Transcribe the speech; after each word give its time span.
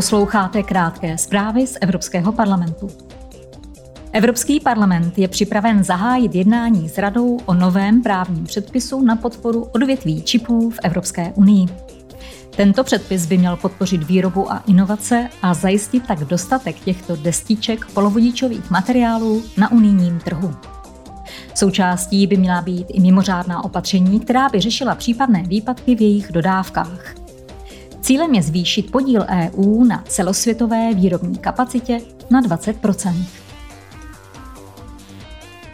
Posloucháte 0.00 0.62
krátké 0.62 1.18
zprávy 1.18 1.66
z 1.66 1.76
Evropského 1.80 2.32
parlamentu. 2.32 2.88
Evropský 4.12 4.60
parlament 4.60 5.18
je 5.18 5.28
připraven 5.28 5.84
zahájit 5.84 6.34
jednání 6.34 6.88
s 6.88 6.98
radou 6.98 7.38
o 7.46 7.54
novém 7.54 8.02
právním 8.02 8.44
předpisu 8.44 9.00
na 9.00 9.16
podporu 9.16 9.62
odvětví 9.62 10.22
čipů 10.22 10.70
v 10.70 10.78
Evropské 10.82 11.32
unii. 11.34 11.66
Tento 12.56 12.84
předpis 12.84 13.26
by 13.26 13.38
měl 13.38 13.56
podpořit 13.56 14.02
výrobu 14.02 14.52
a 14.52 14.62
inovace 14.66 15.28
a 15.42 15.54
zajistit 15.54 16.06
tak 16.06 16.18
dostatek 16.18 16.80
těchto 16.80 17.16
destiček 17.16 17.86
polovodičových 17.86 18.70
materiálů 18.70 19.42
na 19.56 19.72
unijním 19.72 20.18
trhu. 20.18 20.54
Součástí 21.54 22.26
by 22.26 22.36
měla 22.36 22.62
být 22.62 22.86
i 22.88 23.00
mimořádná 23.00 23.64
opatření, 23.64 24.20
která 24.20 24.48
by 24.48 24.60
řešila 24.60 24.94
případné 24.94 25.42
výpadky 25.42 25.94
v 25.94 26.00
jejich 26.00 26.32
dodávkách. 26.32 27.19
Cílem 28.00 28.34
je 28.34 28.42
zvýšit 28.42 28.90
podíl 28.90 29.26
EU 29.28 29.84
na 29.84 30.04
celosvětové 30.08 30.94
výrobní 30.94 31.38
kapacitě 31.38 32.00
na 32.30 32.42
20% 32.42 33.24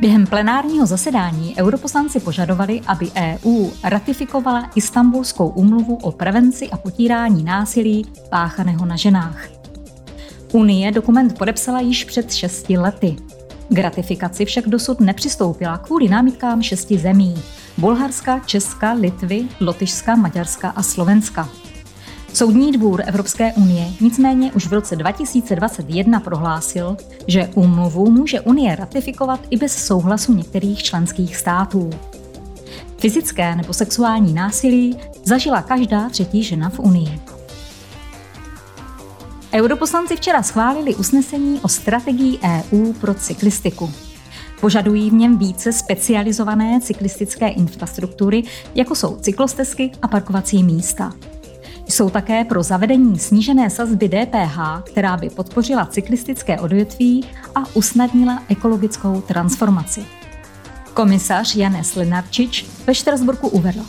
Během 0.00 0.26
plenárního 0.26 0.86
zasedání 0.86 1.56
europoslanci 1.58 2.20
požadovali, 2.20 2.80
aby 2.86 3.10
EU 3.16 3.70
ratifikovala 3.84 4.70
Istanbulskou 4.74 5.48
úmluvu 5.48 5.94
o 5.94 6.12
prevenci 6.12 6.70
a 6.70 6.76
potírání 6.76 7.44
násilí 7.44 8.06
páchaného 8.30 8.86
na 8.86 8.96
ženách. 8.96 9.48
Unie 10.52 10.92
dokument 10.92 11.38
podepsala 11.38 11.80
již 11.80 12.04
před 12.04 12.32
šesti 12.32 12.78
lety. 12.78 13.16
K 13.68 13.78
ratifikaci 13.78 14.44
však 14.44 14.68
dosud 14.68 15.00
nepřistoupila 15.00 15.78
kvůli 15.78 16.08
námitkám 16.08 16.62
šesti 16.62 16.98
zemí 16.98 17.34
Bulharska, 17.78 18.38
Česka, 18.46 18.92
Litvy, 18.92 19.48
Lotyšska, 19.60 20.16
Maďarska 20.16 20.70
a 20.70 20.82
Slovenska. 20.82 21.48
Soudní 22.32 22.72
dvůr 22.72 23.02
Evropské 23.06 23.52
unie 23.52 23.86
nicméně 24.00 24.52
už 24.52 24.66
v 24.66 24.72
roce 24.72 24.96
2021 24.96 26.20
prohlásil, 26.20 26.96
že 27.26 27.50
úmluvu 27.54 28.10
může 28.10 28.40
Unie 28.40 28.76
ratifikovat 28.76 29.40
i 29.50 29.56
bez 29.56 29.86
souhlasu 29.86 30.34
některých 30.34 30.82
členských 30.82 31.36
států. 31.36 31.90
Fyzické 32.98 33.56
nebo 33.56 33.72
sexuální 33.72 34.34
násilí 34.34 34.96
zažila 35.24 35.62
každá 35.62 36.08
třetí 36.08 36.42
žena 36.42 36.70
v 36.70 36.78
Unii. 36.78 37.20
Europoslanci 39.52 40.16
včera 40.16 40.42
schválili 40.42 40.94
usnesení 40.94 41.60
o 41.60 41.68
strategii 41.68 42.38
EU 42.44 42.92
pro 42.92 43.14
cyklistiku. 43.14 43.92
Požadují 44.60 45.10
v 45.10 45.14
něm 45.14 45.38
více 45.38 45.72
specializované 45.72 46.80
cyklistické 46.80 47.48
infrastruktury, 47.48 48.42
jako 48.74 48.94
jsou 48.94 49.16
cyklostezky 49.16 49.92
a 50.02 50.08
parkovací 50.08 50.62
místa. 50.64 51.12
Jsou 51.90 52.10
také 52.10 52.44
pro 52.44 52.62
zavedení 52.62 53.18
snížené 53.18 53.70
sazby 53.70 54.08
DPH, 54.08 54.58
která 54.84 55.16
by 55.16 55.30
podpořila 55.30 55.86
cyklistické 55.86 56.60
odvětví 56.60 57.24
a 57.54 57.62
usnadnila 57.74 58.42
ekologickou 58.48 59.20
transformaci. 59.20 60.04
Komisař 60.94 61.56
Janes 61.56 61.94
Lenarčič 61.96 62.66
ve 62.86 62.94
Štrasburku 62.94 63.48
uvedl. 63.48 63.80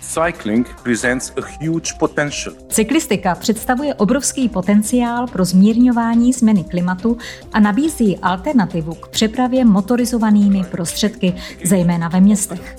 Cycling 0.00 0.76
presents 0.82 1.32
a 1.36 1.64
huge 1.64 1.94
potential. 1.98 2.54
Cyklistika 2.68 3.34
představuje 3.34 3.94
obrovský 3.94 4.48
potenciál 4.48 5.26
pro 5.26 5.44
zmírňování 5.44 6.32
změny 6.32 6.64
klimatu 6.64 7.18
a 7.52 7.60
nabízí 7.60 8.18
alternativu 8.18 8.94
k 8.94 9.08
přepravě 9.08 9.64
motorizovanými 9.64 10.64
prostředky, 10.64 11.34
zejména 11.64 12.08
ve 12.08 12.20
městech 12.20 12.76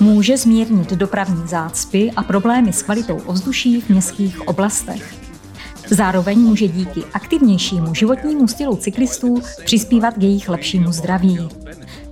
může 0.00 0.36
zmírnit 0.36 0.90
dopravní 0.92 1.48
zácpy 1.48 2.10
a 2.16 2.22
problémy 2.22 2.72
s 2.72 2.82
kvalitou 2.82 3.20
ovzduší 3.26 3.80
v 3.80 3.88
městských 3.88 4.48
oblastech. 4.48 5.14
Zároveň 5.90 6.38
může 6.38 6.68
díky 6.68 7.04
aktivnějšímu 7.12 7.94
životnímu 7.94 8.48
stylu 8.48 8.76
cyklistů 8.76 9.42
přispívat 9.64 10.14
k 10.14 10.22
jejich 10.22 10.48
lepšímu 10.48 10.92
zdraví. 10.92 11.48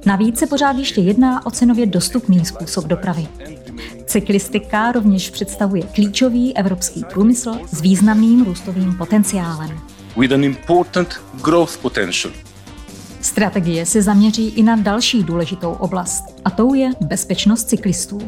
Navíc 0.06 0.38
se 0.38 0.46
pořád 0.46 0.76
ještě 0.76 1.00
jedná 1.00 1.46
o 1.46 1.50
cenově 1.50 1.86
dostupný 1.86 2.44
způsob 2.44 2.84
dopravy. 2.84 3.26
Cyklistika 4.06 4.92
rovněž 4.92 5.30
představuje 5.30 5.82
klíčový 5.82 6.56
evropský 6.56 7.04
průmysl 7.12 7.58
s 7.72 7.80
významným 7.80 8.44
růstovým 8.44 8.96
potenciálem. 8.98 9.80
With 10.16 10.32
an 10.32 10.44
important 10.44 11.20
growth 11.42 11.76
potential. 11.76 12.32
Strategie 13.22 13.86
se 13.86 14.02
zaměří 14.02 14.48
i 14.48 14.62
na 14.62 14.76
další 14.76 15.22
důležitou 15.22 15.72
oblast, 15.72 16.24
a 16.44 16.50
tou 16.50 16.74
je 16.74 16.90
bezpečnost 17.00 17.64
cyklistů. 17.64 18.18